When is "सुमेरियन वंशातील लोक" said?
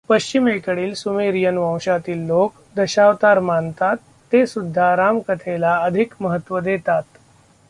0.93-2.53